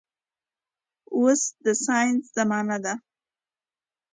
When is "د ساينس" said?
1.63-2.23